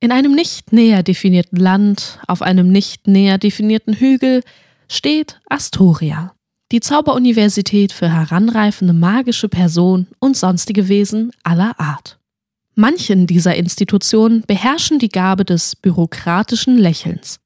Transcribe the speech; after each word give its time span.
In 0.00 0.12
einem 0.12 0.32
nicht 0.32 0.72
näher 0.72 1.02
definierten 1.02 1.58
Land, 1.58 2.20
auf 2.28 2.40
einem 2.40 2.70
nicht 2.70 3.08
näher 3.08 3.36
definierten 3.36 3.94
Hügel, 3.94 4.44
steht 4.88 5.40
Astoria, 5.48 6.34
die 6.70 6.78
Zauberuniversität 6.78 7.92
für 7.92 8.08
heranreifende 8.08 8.92
magische 8.92 9.48
Personen 9.48 10.06
und 10.20 10.36
sonstige 10.36 10.88
Wesen 10.88 11.32
aller 11.42 11.80
Art. 11.80 12.18
Manchen 12.76 13.26
dieser 13.26 13.56
Institutionen 13.56 14.42
beherrschen 14.46 15.00
die 15.00 15.08
Gabe 15.08 15.44
des 15.44 15.74
bürokratischen 15.74 16.78
Lächelns. 16.78 17.40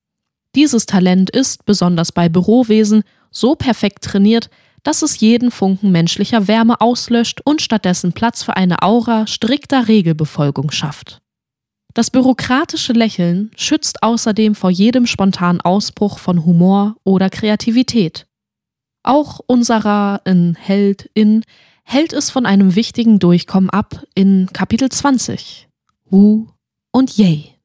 Dieses 0.55 0.84
Talent 0.84 1.30
ist, 1.30 1.64
besonders 1.64 2.12
bei 2.12 2.29
Bürowesen, 2.29 3.03
so 3.30 3.55
perfekt 3.55 4.05
trainiert, 4.05 4.50
dass 4.82 5.00
es 5.00 5.21
jeden 5.21 5.50
Funken 5.50 5.91
menschlicher 5.91 6.48
Wärme 6.48 6.82
auslöscht 6.82 7.41
und 7.45 7.62
stattdessen 7.62 8.12
Platz 8.12 8.43
für 8.43 8.59
eine 8.59 8.82
Aura 8.82 9.27
strikter 9.27 9.89
Regelbefolgung 9.89 10.71
schafft. 10.71 11.21
Das 11.95 12.11
bürokratische 12.11 12.95
Lächeln 12.95 13.50
schützt 13.54 14.02
außerdem 14.02 14.55
vor 14.55 14.70
jedem 14.70 15.06
spontanen 15.06 15.60
Ausbruch 15.60 16.18
von 16.18 16.46
Humor 16.46 16.96
oder 17.05 17.28
Kreativität. 17.28 18.27
Auch 19.02 19.41
unserer 19.46 20.23
in 20.24 20.55
Heldin 20.55 21.45
hält 21.84 22.15
es 22.15 22.30
von 22.30 22.46
einem 22.46 22.77
wichtigen 22.77 23.18
Durchkommen 23.18 23.68
ab 23.68 24.05
in 24.15 24.48
Kapitel 24.55 24.88
20. 24.88 25.68
Wu 26.09 26.46
und 26.92 27.18
Yay. 27.18 27.56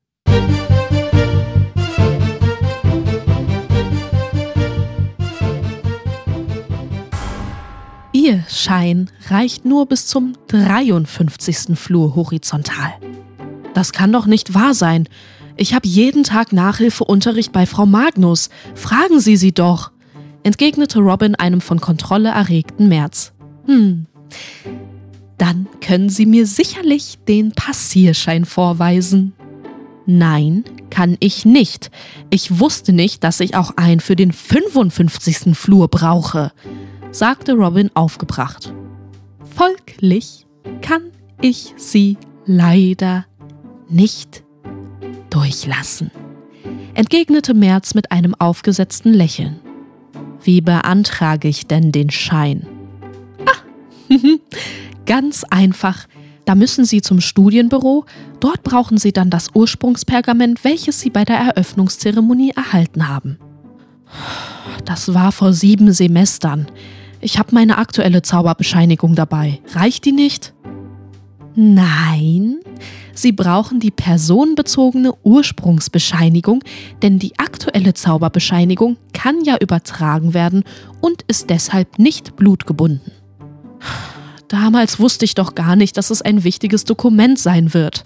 Ihr 8.11 8.43
Schein 8.49 9.09
reicht 9.29 9.63
nur 9.63 9.85
bis 9.85 10.07
zum 10.07 10.33
53. 10.47 11.77
Flur 11.77 12.15
horizontal. 12.15 12.93
Das 13.77 13.91
kann 13.91 14.11
doch 14.11 14.25
nicht 14.25 14.55
wahr 14.55 14.73
sein. 14.73 15.07
Ich 15.55 15.75
habe 15.75 15.87
jeden 15.87 16.23
Tag 16.23 16.51
Nachhilfeunterricht 16.51 17.51
bei 17.51 17.67
Frau 17.67 17.85
Magnus. 17.85 18.49
Fragen 18.73 19.19
Sie 19.19 19.37
sie 19.37 19.51
doch, 19.51 19.91
entgegnete 20.41 20.97
Robin 20.97 21.35
einem 21.35 21.61
von 21.61 21.79
Kontrolle 21.79 22.29
erregten 22.29 22.87
März. 22.87 23.33
Hm. 23.67 24.07
Dann 25.37 25.67
können 25.79 26.09
Sie 26.09 26.25
mir 26.25 26.47
sicherlich 26.47 27.19
den 27.27 27.51
Passierschein 27.51 28.45
vorweisen. 28.45 29.33
Nein, 30.07 30.63
kann 30.89 31.15
ich 31.19 31.45
nicht. 31.45 31.91
Ich 32.31 32.59
wusste 32.59 32.93
nicht, 32.93 33.23
dass 33.23 33.39
ich 33.39 33.55
auch 33.55 33.77
einen 33.77 33.99
für 33.99 34.15
den 34.15 34.31
55. 34.31 35.55
Flur 35.55 35.87
brauche, 35.87 36.51
sagte 37.11 37.53
Robin 37.53 37.91
aufgebracht. 37.93 38.73
Folglich 39.55 40.47
kann 40.81 41.11
ich 41.41 41.75
Sie 41.77 42.17
leider 42.47 43.27
nicht 43.89 44.43
durchlassen, 45.29 46.11
entgegnete 46.93 47.53
Merz 47.53 47.93
mit 47.93 48.11
einem 48.11 48.35
aufgesetzten 48.35 49.13
Lächeln. 49.13 49.59
Wie 50.43 50.61
beantrage 50.61 51.47
ich 51.47 51.67
denn 51.67 51.91
den 51.91 52.09
Schein? 52.09 52.67
Ah, 53.45 54.13
ganz 55.05 55.43
einfach. 55.43 56.07
Da 56.45 56.55
müssen 56.55 56.85
Sie 56.85 57.01
zum 57.01 57.19
Studienbüro, 57.19 58.05
dort 58.39 58.63
brauchen 58.63 58.97
Sie 58.97 59.11
dann 59.11 59.29
das 59.29 59.49
Ursprungspergament, 59.53 60.63
welches 60.63 61.01
Sie 61.01 61.09
bei 61.09 61.25
der 61.25 61.37
Eröffnungszeremonie 61.37 62.53
erhalten 62.55 63.09
haben. 63.09 63.37
Das 64.85 65.13
war 65.13 65.33
vor 65.33 65.51
sieben 65.51 65.91
Semestern. 65.91 66.67
Ich 67.19 67.37
habe 67.37 67.53
meine 67.53 67.77
aktuelle 67.77 68.21
Zauberbescheinigung 68.21 69.15
dabei. 69.15 69.59
Reicht 69.73 70.05
die 70.05 70.13
nicht? 70.13 70.53
Nein, 71.55 72.59
Sie 73.17 73.31
brauchen 73.31 73.79
die 73.79 73.89
personenbezogene 73.89 75.11
Ursprungsbescheinigung, 75.23 76.63
denn 77.01 77.17
die 77.17 77.39
aktuelle 77.39 77.95
Zauberbescheinigung 77.95 78.97
kann 79.11 79.43
ja 79.43 79.57
übertragen 79.59 80.35
werden 80.35 80.63
und 81.01 81.23
ist 81.27 81.49
deshalb 81.49 81.97
nicht 81.97 82.35
blutgebunden. 82.35 83.11
Damals 84.49 84.99
wusste 84.99 85.25
ich 85.25 85.33
doch 85.33 85.55
gar 85.55 85.75
nicht, 85.75 85.97
dass 85.97 86.11
es 86.11 86.21
ein 86.21 86.43
wichtiges 86.43 86.83
Dokument 86.83 87.39
sein 87.39 87.73
wird. 87.73 88.05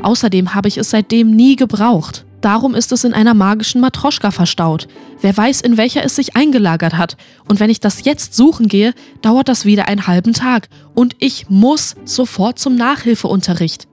Außerdem 0.00 0.54
habe 0.54 0.68
ich 0.68 0.78
es 0.78 0.88
seitdem 0.88 1.30
nie 1.30 1.56
gebraucht. 1.56 2.24
Darum 2.40 2.74
ist 2.74 2.90
es 2.90 3.04
in 3.04 3.12
einer 3.12 3.34
magischen 3.34 3.82
Matroschka 3.82 4.30
verstaut. 4.30 4.88
Wer 5.20 5.36
weiß, 5.36 5.60
in 5.60 5.76
welcher 5.76 6.04
es 6.04 6.16
sich 6.16 6.36
eingelagert 6.36 6.96
hat. 6.96 7.18
Und 7.48 7.60
wenn 7.60 7.68
ich 7.68 7.80
das 7.80 8.02
jetzt 8.06 8.34
suchen 8.34 8.68
gehe, 8.68 8.94
dauert 9.20 9.48
das 9.48 9.66
wieder 9.66 9.88
einen 9.88 10.06
halben 10.06 10.32
Tag. 10.32 10.70
Und 10.94 11.16
ich 11.18 11.50
muss 11.50 11.96
sofort 12.06 12.58
zum 12.58 12.76
Nachhilfeunterricht. 12.76 13.88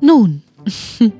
Nun, 0.00 0.42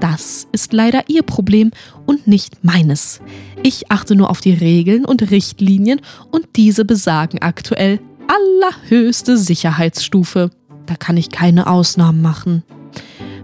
das 0.00 0.46
ist 0.52 0.72
leider 0.72 1.04
Ihr 1.08 1.22
Problem 1.22 1.70
und 2.06 2.26
nicht 2.26 2.64
meines. 2.64 3.20
Ich 3.62 3.90
achte 3.90 4.14
nur 4.14 4.30
auf 4.30 4.40
die 4.40 4.54
Regeln 4.54 5.04
und 5.04 5.30
Richtlinien 5.30 6.00
und 6.30 6.46
diese 6.56 6.84
besagen 6.84 7.40
aktuell 7.40 8.00
allerhöchste 8.28 9.36
Sicherheitsstufe. 9.36 10.50
Da 10.86 10.94
kann 10.96 11.16
ich 11.16 11.30
keine 11.30 11.66
Ausnahmen 11.66 12.22
machen. 12.22 12.62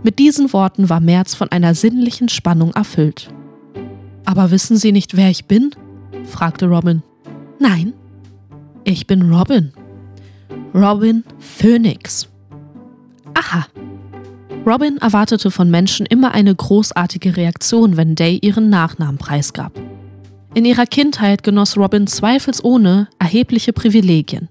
Mit 0.02 0.18
diesen 0.18 0.52
Worten 0.52 0.88
war 0.88 1.00
Merz 1.00 1.34
von 1.34 1.50
einer 1.50 1.74
sinnlichen 1.74 2.28
Spannung 2.28 2.72
erfüllt. 2.72 3.30
Aber 4.24 4.50
wissen 4.50 4.76
Sie 4.76 4.92
nicht, 4.92 5.16
wer 5.16 5.30
ich 5.30 5.46
bin? 5.46 5.70
fragte 6.24 6.66
Robin. 6.66 7.02
Nein, 7.58 7.92
ich 8.84 9.06
bin 9.06 9.32
Robin. 9.32 9.72
Robin 10.74 11.24
Phoenix. 11.38 12.28
Aha, 13.34 13.66
Robin 14.68 14.98
erwartete 14.98 15.50
von 15.50 15.70
Menschen 15.70 16.04
immer 16.04 16.32
eine 16.32 16.54
großartige 16.54 17.38
Reaktion, 17.38 17.96
wenn 17.96 18.14
Day 18.14 18.38
ihren 18.42 18.68
Nachnamen 18.68 19.16
preisgab. 19.16 19.72
In 20.52 20.66
ihrer 20.66 20.84
Kindheit 20.84 21.42
genoss 21.42 21.78
Robin 21.78 22.06
zweifelsohne 22.06 23.08
erhebliche 23.18 23.72
Privilegien. 23.72 24.50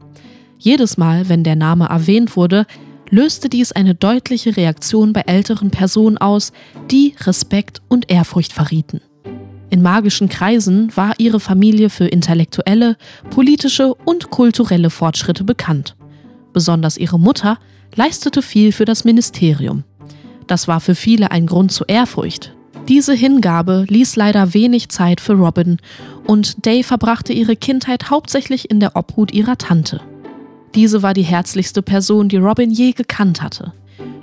Jedes 0.57 0.97
Mal, 0.97 1.29
wenn 1.29 1.43
der 1.43 1.55
Name 1.55 1.85
erwähnt 1.89 2.35
wurde, 2.35 2.65
löste 3.11 3.47
dies 3.47 3.71
eine 3.73 3.93
deutliche 3.93 4.57
Reaktion 4.57 5.13
bei 5.13 5.21
älteren 5.21 5.69
Personen 5.69 6.17
aus, 6.17 6.51
die 6.89 7.13
Respekt 7.19 7.83
und 7.87 8.11
Ehrfurcht 8.11 8.53
verrieten. 8.53 9.01
In 9.69 9.83
magischen 9.83 10.29
Kreisen 10.29 10.97
war 10.97 11.13
ihre 11.19 11.39
Familie 11.39 11.91
für 11.91 12.07
intellektuelle, 12.07 12.97
politische 13.29 13.93
und 13.93 14.31
kulturelle 14.31 14.89
Fortschritte 14.89 15.43
bekannt. 15.43 15.95
Besonders 16.53 16.97
ihre 16.97 17.19
Mutter 17.19 17.59
leistete 17.95 18.41
viel 18.41 18.71
für 18.71 18.85
das 18.85 19.03
Ministerium. 19.03 19.83
Das 20.47 20.67
war 20.67 20.79
für 20.79 20.95
viele 20.95 21.31
ein 21.31 21.45
Grund 21.45 21.71
zur 21.71 21.89
Ehrfurcht. 21.89 22.53
Diese 22.87 23.13
Hingabe 23.13 23.85
ließ 23.89 24.15
leider 24.15 24.53
wenig 24.53 24.89
Zeit 24.89 25.19
für 25.19 25.33
Robin 25.33 25.77
und 26.25 26.65
Day 26.65 26.83
verbrachte 26.83 27.33
ihre 27.33 27.57
Kindheit 27.57 28.09
hauptsächlich 28.09 28.71
in 28.71 28.79
der 28.79 28.95
Obhut 28.95 29.33
ihrer 29.33 29.57
Tante. 29.57 30.01
Diese 30.73 31.03
war 31.03 31.13
die 31.13 31.23
herzlichste 31.23 31.81
Person, 31.81 32.29
die 32.29 32.37
Robin 32.37 32.71
je 32.71 32.93
gekannt 32.93 33.41
hatte. 33.41 33.73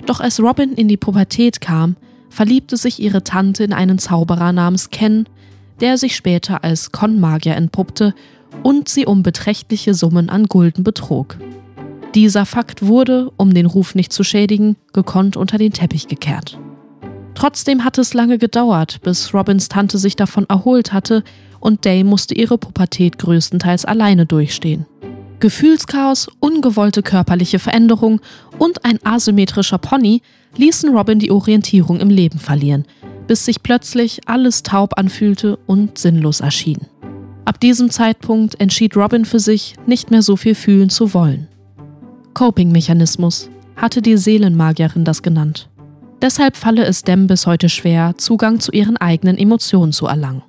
Doch 0.07 0.19
als 0.19 0.39
Robin 0.39 0.73
in 0.73 0.87
die 0.87 0.97
Pubertät 0.97 1.61
kam, 1.61 1.95
verliebte 2.29 2.77
sich 2.77 2.99
ihre 2.99 3.23
Tante 3.23 3.63
in 3.63 3.73
einen 3.73 3.99
Zauberer 3.99 4.51
namens 4.51 4.89
Ken, 4.89 5.27
der 5.79 5.97
sich 5.97 6.15
später 6.15 6.63
als 6.63 6.91
Konmagier 6.91 7.55
entpuppte 7.55 8.15
und 8.63 8.89
sie 8.89 9.05
um 9.05 9.21
beträchtliche 9.21 9.93
Summen 9.93 10.29
an 10.29 10.45
Gulden 10.45 10.83
betrog. 10.83 11.37
Dieser 12.15 12.45
Fakt 12.45 12.85
wurde, 12.85 13.29
um 13.35 13.53
den 13.53 13.65
Ruf 13.65 13.93
nicht 13.93 14.13
zu 14.13 14.23
schädigen, 14.23 14.77
gekonnt 14.93 15.35
unter 15.35 15.57
den 15.57 15.73
Teppich 15.73 16.07
gekehrt. 16.07 16.57
Trotzdem 17.33 17.83
hatte 17.83 17.99
es 17.99 18.13
lange 18.13 18.37
gedauert, 18.37 19.01
bis 19.01 19.33
Robins 19.33 19.67
Tante 19.67 19.97
sich 19.97 20.15
davon 20.15 20.45
erholt 20.47 20.93
hatte 20.93 21.25
und 21.59 21.83
Day 21.83 22.05
musste 22.05 22.33
ihre 22.33 22.57
Pubertät 22.57 23.17
größtenteils 23.17 23.83
alleine 23.83 24.25
durchstehen. 24.25 24.85
Gefühlschaos, 25.41 26.29
ungewollte 26.39 27.03
körperliche 27.03 27.59
Veränderung 27.59 28.21
und 28.57 28.85
ein 28.85 28.97
asymmetrischer 29.03 29.77
Pony 29.77 30.21
ließen 30.55 30.95
Robin 30.95 31.19
die 31.19 31.31
Orientierung 31.31 31.99
im 31.99 32.09
Leben 32.09 32.39
verlieren, 32.39 32.85
bis 33.27 33.43
sich 33.43 33.61
plötzlich 33.61 34.21
alles 34.25 34.63
taub 34.63 34.97
anfühlte 34.97 35.57
und 35.65 35.97
sinnlos 35.97 36.39
erschien. 36.39 36.87
Ab 37.43 37.59
diesem 37.59 37.89
Zeitpunkt 37.89 38.57
entschied 38.61 38.95
Robin 38.95 39.25
für 39.25 39.39
sich, 39.39 39.75
nicht 39.85 40.11
mehr 40.11 40.21
so 40.21 40.37
viel 40.37 40.55
fühlen 40.55 40.89
zu 40.89 41.13
wollen. 41.13 41.49
Coping-Mechanismus, 42.35 43.49
hatte 43.75 44.01
die 44.01 44.17
Seelenmagierin 44.17 45.05
das 45.05 45.23
genannt. 45.23 45.69
Deshalb 46.21 46.55
falle 46.55 46.85
es 46.85 47.03
Dem 47.03 47.27
bis 47.27 47.47
heute 47.47 47.69
schwer, 47.69 48.13
Zugang 48.17 48.59
zu 48.59 48.71
ihren 48.71 48.97
eigenen 48.97 49.37
Emotionen 49.37 49.93
zu 49.93 50.05
erlangen. 50.05 50.43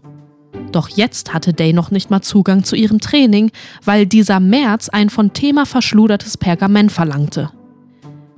Doch 0.72 0.88
jetzt 0.88 1.32
hatte 1.32 1.52
Day 1.52 1.72
noch 1.72 1.90
nicht 1.90 2.10
mal 2.10 2.22
Zugang 2.22 2.64
zu 2.64 2.76
ihrem 2.76 3.00
Training, 3.00 3.50
weil 3.84 4.04
dieser 4.04 4.40
März 4.40 4.88
ein 4.88 5.10
von 5.10 5.32
Thema 5.32 5.64
verschludertes 5.64 6.36
Pergament 6.36 6.92
verlangte. 6.92 7.50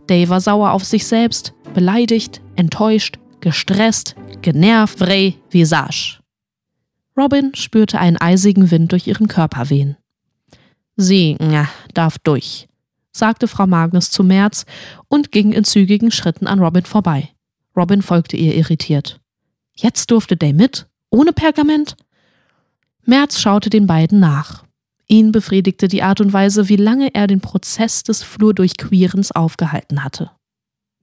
Day 0.08 0.28
war 0.28 0.40
sauer 0.40 0.72
auf 0.72 0.84
sich 0.84 1.06
selbst, 1.06 1.54
beleidigt, 1.74 2.40
enttäuscht, 2.56 3.18
gestresst, 3.40 4.14
genervt, 4.42 4.98
vrei, 4.98 5.34
visage. 5.50 6.20
Robin 7.16 7.52
spürte 7.54 7.98
einen 7.98 8.16
eisigen 8.18 8.70
Wind 8.70 8.92
durch 8.92 9.06
ihren 9.06 9.26
Körper 9.26 9.70
wehen. 9.70 9.96
Sie 10.96 11.36
ja, 11.40 11.68
darf 11.94 12.18
durch, 12.18 12.68
sagte 13.18 13.48
Frau 13.48 13.66
Magnus 13.66 14.10
zu 14.10 14.24
Merz 14.24 14.64
und 15.08 15.32
ging 15.32 15.52
in 15.52 15.64
zügigen 15.64 16.10
Schritten 16.10 16.46
an 16.46 16.60
Robin 16.60 16.84
vorbei. 16.84 17.30
Robin 17.76 18.02
folgte 18.02 18.36
ihr 18.36 18.54
irritiert. 18.54 19.20
Jetzt 19.74 20.10
durfte 20.10 20.36
Day 20.36 20.52
mit? 20.52 20.88
Ohne 21.10 21.32
Pergament? 21.32 21.96
Merz 23.04 23.40
schaute 23.40 23.70
den 23.70 23.86
beiden 23.86 24.20
nach. 24.20 24.64
Ihn 25.06 25.32
befriedigte 25.32 25.88
die 25.88 26.02
Art 26.02 26.20
und 26.20 26.32
Weise, 26.32 26.68
wie 26.68 26.76
lange 26.76 27.14
er 27.14 27.26
den 27.26 27.40
Prozess 27.40 28.02
des 28.02 28.22
Flurdurchquierens 28.22 29.32
aufgehalten 29.32 30.04
hatte. 30.04 30.30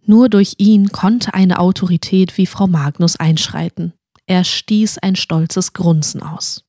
Nur 0.06 0.29
durch 0.29 0.56
ihn 0.57 0.89
konnte 0.89 1.33
eine 1.33 1.59
Autorität 1.59 2.38
wie 2.38 2.45
Frau 2.45 2.67
Magnus 2.67 3.15
einschreiten. 3.15 3.94
Er 4.27 4.44
stieß 4.44 5.00
ein 5.00 5.15
stolzes 5.15 5.73
Grunzen 5.73 6.21
aus. 6.21 6.64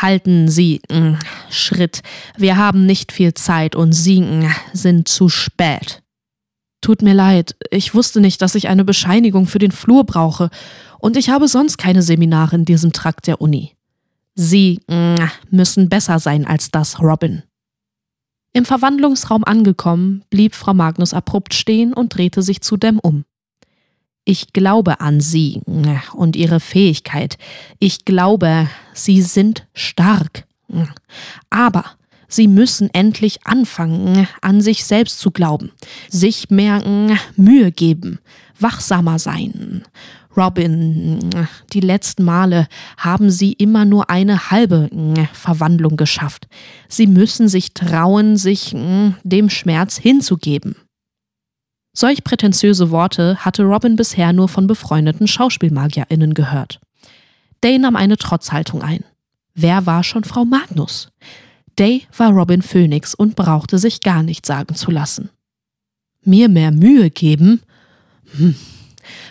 Halten 0.00 0.48
Sie 0.48 0.80
mh, 0.90 1.18
Schritt. 1.50 2.00
Wir 2.36 2.56
haben 2.56 2.86
nicht 2.86 3.12
viel 3.12 3.34
Zeit 3.34 3.76
und 3.76 3.92
Sie 3.92 4.20
mh, 4.22 4.50
sind 4.72 5.08
zu 5.08 5.28
spät. 5.28 6.02
Tut 6.80 7.02
mir 7.02 7.12
leid, 7.12 7.54
ich 7.70 7.94
wusste 7.94 8.20
nicht, 8.20 8.40
dass 8.40 8.54
ich 8.54 8.68
eine 8.68 8.84
Bescheinigung 8.84 9.46
für 9.46 9.58
den 9.58 9.72
Flur 9.72 10.04
brauche, 10.04 10.48
und 10.98 11.16
ich 11.16 11.30
habe 11.30 11.48
sonst 11.48 11.78
keine 11.78 12.02
Seminare 12.02 12.56
in 12.56 12.64
diesem 12.66 12.92
Trakt 12.92 13.26
der 13.26 13.40
Uni. 13.40 13.74
Sie 14.34 14.80
mh, 14.88 15.14
mm, 15.16 15.30
müssen 15.50 15.88
besser 15.88 16.18
sein 16.18 16.46
als 16.46 16.70
das, 16.70 17.00
Robin. 17.00 17.42
Im 18.52 18.64
Verwandlungsraum 18.64 19.44
angekommen, 19.44 20.24
blieb 20.30 20.54
Frau 20.54 20.74
Magnus 20.74 21.14
abrupt 21.14 21.54
stehen 21.54 21.92
und 21.92 22.14
drehte 22.14 22.42
sich 22.42 22.62
zu 22.62 22.76
Dem 22.76 22.98
um. 22.98 23.24
Ich 24.24 24.52
glaube 24.52 25.00
an 25.00 25.20
Sie 25.20 25.62
und 26.12 26.36
Ihre 26.36 26.60
Fähigkeit. 26.60 27.38
Ich 27.78 28.04
glaube, 28.04 28.68
Sie 28.92 29.22
sind 29.22 29.66
stark. 29.74 30.44
Aber 31.48 31.84
Sie 32.28 32.46
müssen 32.46 32.90
endlich 32.92 33.44
anfangen, 33.44 34.28
an 34.40 34.60
sich 34.60 34.84
selbst 34.84 35.18
zu 35.18 35.32
glauben, 35.32 35.72
sich 36.08 36.48
mehr 36.48 36.80
Mühe 37.34 37.72
geben, 37.72 38.20
wachsamer 38.58 39.18
sein. 39.18 39.82
Robin, 40.36 41.18
die 41.72 41.80
letzten 41.80 42.22
Male 42.22 42.68
haben 42.96 43.30
Sie 43.30 43.52
immer 43.54 43.84
nur 43.84 44.10
eine 44.10 44.52
halbe 44.52 44.88
Verwandlung 45.32 45.96
geschafft. 45.96 46.46
Sie 46.88 47.08
müssen 47.08 47.48
sich 47.48 47.74
trauen, 47.74 48.36
sich 48.36 48.76
dem 49.24 49.50
Schmerz 49.50 49.96
hinzugeben. 49.96 50.76
Solch 52.00 52.24
prätentiöse 52.24 52.90
Worte 52.90 53.36
hatte 53.44 53.62
Robin 53.62 53.94
bisher 53.94 54.32
nur 54.32 54.48
von 54.48 54.66
befreundeten 54.66 55.26
SchauspielmagierInnen 55.26 56.32
gehört. 56.32 56.80
Day 57.62 57.78
nahm 57.78 57.94
eine 57.94 58.16
Trotzhaltung 58.16 58.80
ein. 58.80 59.04
Wer 59.54 59.84
war 59.84 60.02
schon 60.02 60.24
Frau 60.24 60.46
Magnus? 60.46 61.10
Day 61.78 62.06
war 62.16 62.30
Robin 62.30 62.62
Phoenix 62.62 63.14
und 63.14 63.36
brauchte 63.36 63.76
sich 63.76 64.00
gar 64.00 64.22
nicht 64.22 64.46
sagen 64.46 64.74
zu 64.76 64.90
lassen. 64.90 65.28
Mir 66.24 66.48
mehr 66.48 66.70
Mühe 66.70 67.10
geben? 67.10 67.60
Hm. 68.34 68.54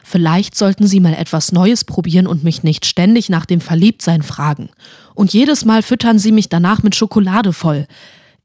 Vielleicht 0.03 0.55
sollten 0.55 0.85
Sie 0.85 0.99
mal 0.99 1.15
etwas 1.15 1.51
Neues 1.51 1.85
probieren 1.85 2.27
und 2.27 2.43
mich 2.43 2.61
nicht 2.61 2.85
ständig 2.85 3.29
nach 3.29 3.47
dem 3.47 3.61
Verliebtsein 3.61 4.21
fragen. 4.21 4.69
Und 5.15 5.33
jedes 5.33 5.65
Mal 5.65 5.81
füttern 5.81 6.19
Sie 6.19 6.31
mich 6.31 6.49
danach 6.49 6.83
mit 6.83 6.93
Schokolade 6.93 7.51
voll. 7.51 7.87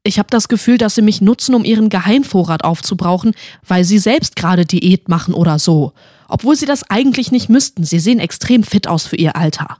Ich 0.07 0.19
habe 0.19 0.27
das 0.29 0.47
Gefühl, 0.47 0.77
dass 0.77 0.93
sie 0.93 1.01
mich 1.01 1.19
nutzen, 1.19 1.55
um 1.55 1.65
ihren 1.65 1.89
Geheimvorrat 1.89 2.63
aufzubrauchen, 2.63 3.33
weil 3.67 3.83
sie 3.83 3.97
selbst 3.97 4.35
gerade 4.35 4.63
Diät 4.63 5.09
machen 5.09 5.33
oder 5.33 5.57
so. 5.57 5.93
Obwohl 6.27 6.55
sie 6.55 6.67
das 6.67 6.87
eigentlich 6.91 7.31
nicht 7.31 7.49
müssten. 7.49 7.83
Sie 7.83 7.97
sehen 7.97 8.19
extrem 8.19 8.61
fit 8.61 8.87
aus 8.87 9.07
für 9.07 9.15
ihr 9.15 9.35
Alter. 9.35 9.79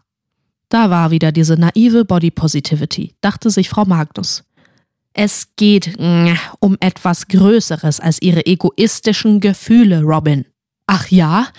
Da 0.69 0.89
war 0.89 1.11
wieder 1.11 1.31
diese 1.31 1.57
naive 1.57 2.05
Body 2.05 2.31
Positivity, 2.31 3.13
dachte 3.21 3.51
sich 3.51 3.69
Frau 3.69 3.85
Magnus. 3.85 4.43
Es 5.13 5.49
geht 5.57 5.95
mm, 5.99 6.33
um 6.59 6.75
etwas 6.79 7.27
Größeres 7.27 7.99
als 7.99 8.19
ihre 8.19 8.47
egoistischen 8.47 9.39
Gefühle, 9.39 10.01
Robin. 10.01 10.45
Ach 10.87 11.07
ja? 11.09 11.49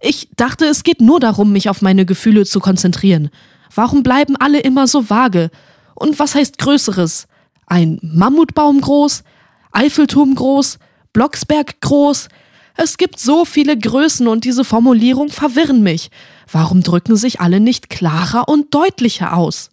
Ich 0.00 0.30
dachte, 0.36 0.64
es 0.64 0.84
geht 0.84 1.02
nur 1.02 1.20
darum, 1.20 1.52
mich 1.52 1.68
auf 1.68 1.82
meine 1.82 2.06
Gefühle 2.06 2.46
zu 2.46 2.60
konzentrieren. 2.60 3.28
Warum 3.74 4.02
bleiben 4.02 4.36
alle 4.36 4.60
immer 4.60 4.86
so 4.86 5.10
vage? 5.10 5.50
Und 5.94 6.18
was 6.18 6.34
heißt 6.34 6.56
Größeres? 6.56 7.28
Ein 7.66 7.98
Mammutbaum 8.02 8.80
groß, 8.80 9.24
Eiffelturm 9.72 10.34
groß, 10.34 10.78
Blocksberg 11.12 11.80
groß. 11.80 12.28
Es 12.76 12.96
gibt 12.96 13.18
so 13.18 13.44
viele 13.44 13.76
Größen 13.76 14.28
und 14.28 14.44
diese 14.44 14.64
Formulierung 14.64 15.28
verwirren 15.28 15.82
mich. 15.82 16.10
Warum 16.50 16.82
drücken 16.82 17.16
sich 17.16 17.40
alle 17.40 17.60
nicht 17.60 17.90
klarer 17.90 18.48
und 18.48 18.74
deutlicher 18.74 19.36
aus? 19.36 19.70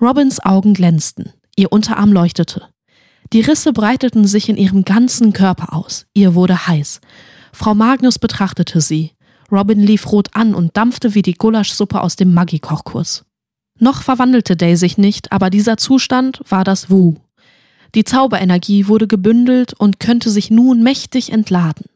Robins 0.00 0.44
Augen 0.44 0.74
glänzten, 0.74 1.32
ihr 1.56 1.72
Unterarm 1.72 2.12
leuchtete. 2.12 2.68
Die 3.32 3.40
Risse 3.40 3.72
breiteten 3.72 4.26
sich 4.26 4.48
in 4.48 4.56
ihrem 4.56 4.84
ganzen 4.84 5.32
Körper 5.32 5.72
aus. 5.74 6.06
Ihr 6.14 6.34
wurde 6.34 6.66
heiß. 6.66 7.00
Frau 7.52 7.74
Magnus 7.74 8.18
betrachtete 8.18 8.80
sie. 8.80 9.12
Robin 9.50 9.80
lief 9.80 10.10
rot 10.10 10.28
an 10.34 10.54
und 10.54 10.76
dampfte 10.76 11.14
wie 11.14 11.22
die 11.22 11.34
Gulaschsuppe 11.34 12.00
aus 12.00 12.16
dem 12.16 12.34
Maggi-Kochkurs. 12.34 13.24
Noch 13.78 14.02
verwandelte 14.02 14.56
Day 14.56 14.76
sich 14.76 14.98
nicht, 14.98 15.32
aber 15.32 15.50
dieser 15.50 15.76
Zustand 15.76 16.40
war 16.48 16.64
das 16.64 16.90
Wu. 16.90 17.16
Die 17.94 18.04
Zauberenergie 18.04 18.88
wurde 18.88 19.06
gebündelt 19.06 19.74
und 19.74 20.00
könnte 20.00 20.30
sich 20.30 20.50
nun 20.50 20.82
mächtig 20.82 21.32
entladen. 21.32 21.86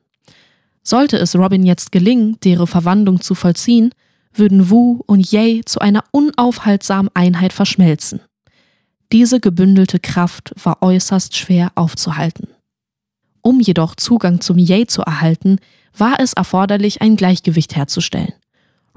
Sollte 0.82 1.18
es 1.18 1.36
Robin 1.36 1.64
jetzt 1.64 1.92
gelingen, 1.92 2.38
deren 2.44 2.66
Verwandlung 2.66 3.20
zu 3.20 3.34
vollziehen, 3.34 3.92
würden 4.32 4.70
Wu 4.70 5.00
und 5.06 5.30
Yay 5.30 5.62
zu 5.64 5.80
einer 5.80 6.04
unaufhaltsamen 6.12 7.10
Einheit 7.14 7.52
verschmelzen. 7.52 8.20
Diese 9.12 9.40
gebündelte 9.40 9.98
Kraft 9.98 10.52
war 10.62 10.82
äußerst 10.82 11.36
schwer 11.36 11.72
aufzuhalten. 11.74 12.48
Um 13.42 13.60
jedoch 13.60 13.94
Zugang 13.94 14.40
zum 14.40 14.58
Yay 14.58 14.86
zu 14.86 15.02
erhalten, 15.02 15.58
war 15.96 16.20
es 16.20 16.32
erforderlich, 16.32 17.00
ein 17.00 17.16
Gleichgewicht 17.16 17.74
herzustellen. 17.74 18.34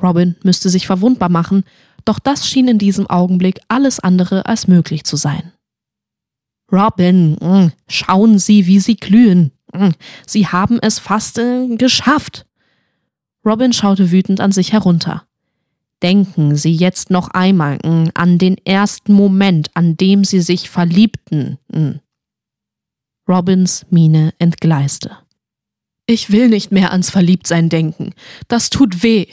Robin 0.01 0.35
müsste 0.43 0.69
sich 0.69 0.87
verwundbar 0.87 1.29
machen 1.29 1.63
doch 2.05 2.19
das 2.19 2.47
schien 2.47 2.67
in 2.67 2.77
diesem 2.77 3.07
Augenblick 3.07 3.59
alles 3.67 3.99
andere 3.99 4.45
als 4.45 4.67
möglich 4.67 5.03
zu 5.03 5.15
sein. 5.15 5.51
Robin, 6.71 7.33
mm, 7.33 7.71
schauen 7.87 8.39
Sie, 8.39 8.65
wie 8.65 8.79
Sie 8.79 8.95
glühen. 8.95 9.51
Mm, 9.73 9.89
Sie 10.25 10.47
haben 10.47 10.79
es 10.81 10.99
fast 10.99 11.37
äh, 11.37 11.67
geschafft. 11.75 12.45
Robin 13.45 13.73
schaute 13.73 14.11
wütend 14.11 14.39
an 14.39 14.51
sich 14.51 14.71
herunter. 14.71 15.25
Denken 16.01 16.55
Sie 16.55 16.73
jetzt 16.73 17.09
noch 17.09 17.29
einmal 17.29 17.77
mm, 17.77 18.11
an 18.13 18.37
den 18.37 18.57
ersten 18.65 19.13
Moment, 19.13 19.69
an 19.73 19.97
dem 19.97 20.23
Sie 20.23 20.41
sich 20.41 20.69
verliebten. 20.69 21.57
Robins 23.27 23.85
Miene 23.89 24.33
entgleiste. 24.39 25.17
Ich 26.05 26.31
will 26.31 26.49
nicht 26.49 26.71
mehr 26.71 26.91
ans 26.91 27.09
Verliebtsein 27.09 27.69
denken. 27.69 28.13
Das 28.47 28.69
tut 28.69 29.03
weh. 29.03 29.27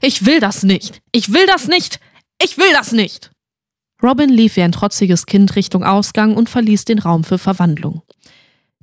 Ich 0.00 0.26
will 0.26 0.40
das 0.40 0.62
nicht. 0.62 1.02
Ich 1.12 1.32
will 1.32 1.46
das 1.46 1.66
nicht. 1.66 1.98
Ich 2.42 2.56
will 2.56 2.72
das 2.72 2.92
nicht! 2.92 3.30
Robin 4.02 4.30
lief 4.30 4.56
wie 4.56 4.62
ein 4.62 4.72
trotziges 4.72 5.26
Kind 5.26 5.56
Richtung 5.56 5.84
Ausgang 5.84 6.34
und 6.34 6.48
verließ 6.48 6.86
den 6.86 6.98
Raum 6.98 7.22
für 7.22 7.36
Verwandlung. 7.36 8.02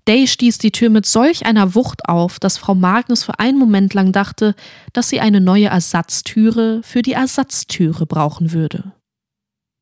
Day 0.08 0.28
stieß 0.28 0.60
die 0.60 0.72
Tür 0.72 0.90
mit 0.90 1.08
solch 1.08 1.46
einer 1.48 1.74
Wucht 1.74 2.08
auf, 2.08 2.40
dass 2.40 2.58
Frau 2.58 2.76
Magnus 2.76 3.24
für 3.24 3.40
einen 3.40 3.58
Moment 3.58 3.96
lang 3.96 4.12
dachte, 4.12 4.56
dass 4.94 5.10
sie 5.10 5.20
eine 5.20 5.42
neue 5.42 5.66
Ersatztüre 5.66 6.82
für 6.84 7.02
die 7.02 7.14
Ersatztüre 7.14 8.06
brauchen 8.06 8.54
würde. 8.54 8.94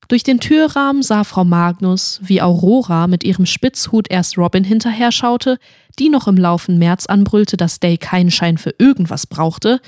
Durch 0.08 0.24
den 0.24 0.39
Türrahmen 0.39 1.03
sah 1.03 1.25
Frau 1.25 1.44
Magnus, 1.44 2.22
wie 2.24 2.41
Aurora 2.41 3.08
mit 3.08 3.24
ihrem 3.24 3.46
Spitzhut 3.46 4.10
erst 4.10 4.38
Robin 4.38 4.63
hinterher 4.63 5.12
schaute, 5.12 5.58
die 6.00 6.10
noch 6.10 6.27
im 6.27 6.38
Laufen 6.38 6.77
März 6.77 7.08
anbrüllte, 7.08 7.58
dass 7.58 7.79
Day 7.79 7.98
keinen 7.98 8.32
Schein 8.32 8.58
für 8.58 8.74
irgendwas 8.79 9.27
brauchte, 9.27 9.82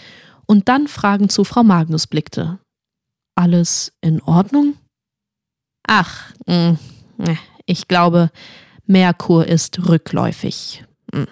und 0.46 0.68
dann 0.70 0.88
fragend 0.88 1.32
zu 1.32 1.44
Frau 1.44 1.64
Magnus 1.64 2.08
blickte 2.08 2.60
alles 3.38 3.94
in 4.02 4.22
Ordnung? 4.22 4.76
Ach, 5.88 6.34
mh, 6.46 6.78
hm, 7.18 7.38
ich 7.66 7.88
glaube, 7.88 8.32
Merkur 8.86 9.46
ist 9.48 9.88
rückläufig. 9.88 10.84
Mh. 11.14 11.20
Hm. 11.20 11.28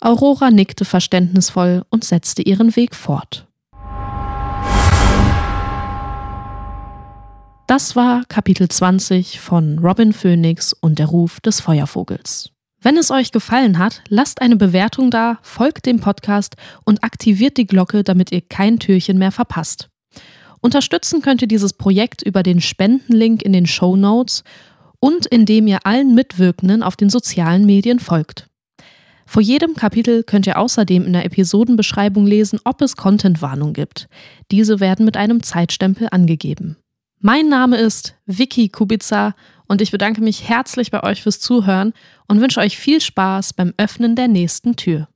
Aurora 0.00 0.50
nickte 0.50 0.84
verständnisvoll 0.84 1.84
und 1.88 2.04
setzte 2.04 2.42
ihren 2.42 2.76
Weg 2.76 2.94
fort. 2.94 3.46
Das 7.66 7.96
war 7.96 8.24
Kapitel 8.28 8.68
20 8.68 9.40
von 9.40 9.78
Robin 9.78 10.12
Phoenix 10.12 10.74
und 10.74 10.98
der 10.98 11.06
Ruf 11.06 11.40
des 11.40 11.60
Feuervogels. 11.60 12.50
Wenn 12.82 12.98
es 12.98 13.10
euch 13.10 13.32
gefallen 13.32 13.78
hat, 13.78 14.02
lasst 14.10 14.42
eine 14.42 14.56
Bewertung 14.56 15.10
da, 15.10 15.38
folgt 15.40 15.86
dem 15.86 16.00
Podcast 16.00 16.56
und 16.84 17.02
aktiviert 17.02 17.56
die 17.56 17.66
Glocke, 17.66 18.04
damit 18.04 18.30
ihr 18.30 18.42
kein 18.42 18.78
Türchen 18.78 19.16
mehr 19.16 19.32
verpasst. 19.32 19.88
Unterstützen 20.64 21.20
könnt 21.20 21.42
ihr 21.42 21.48
dieses 21.48 21.74
Projekt 21.74 22.22
über 22.22 22.42
den 22.42 22.62
Spendenlink 22.62 23.42
in 23.42 23.52
den 23.52 23.66
Show 23.66 23.96
Notes 23.96 24.44
und 24.98 25.26
indem 25.26 25.66
ihr 25.66 25.80
allen 25.84 26.14
Mitwirkenden 26.14 26.82
auf 26.82 26.96
den 26.96 27.10
sozialen 27.10 27.66
Medien 27.66 28.00
folgt. 28.00 28.48
Vor 29.26 29.42
jedem 29.42 29.74
Kapitel 29.74 30.22
könnt 30.22 30.46
ihr 30.46 30.58
außerdem 30.58 31.04
in 31.04 31.12
der 31.12 31.26
Episodenbeschreibung 31.26 32.26
lesen, 32.26 32.60
ob 32.64 32.80
es 32.80 32.96
Contentwarnung 32.96 33.74
gibt. 33.74 34.08
Diese 34.50 34.80
werden 34.80 35.04
mit 35.04 35.18
einem 35.18 35.42
Zeitstempel 35.42 36.08
angegeben. 36.10 36.78
Mein 37.20 37.50
Name 37.50 37.76
ist 37.76 38.14
Vicky 38.24 38.70
Kubica 38.70 39.34
und 39.68 39.82
ich 39.82 39.90
bedanke 39.90 40.22
mich 40.22 40.48
herzlich 40.48 40.90
bei 40.90 41.02
euch 41.02 41.20
fürs 41.20 41.40
Zuhören 41.40 41.92
und 42.26 42.40
wünsche 42.40 42.60
euch 42.60 42.78
viel 42.78 43.02
Spaß 43.02 43.52
beim 43.52 43.74
Öffnen 43.76 44.16
der 44.16 44.28
nächsten 44.28 44.76
Tür. 44.76 45.08